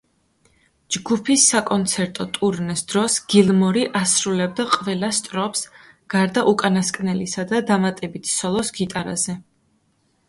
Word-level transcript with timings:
ჯგუფის 0.93 1.43
საკონცერტო 1.51 2.25
ტურნეს 2.37 2.81
დროს 2.93 3.17
გილმორი 3.33 3.85
ასრულებდა 4.01 4.67
ყველა 4.77 5.11
სტროფს, 5.21 5.63
გარდა 6.15 6.45
უკანასკნელისა 6.55 7.49
და 7.53 7.65
დამატებით 7.73 8.35
სოლოს 8.35 8.75
გიტარაზე. 8.81 9.41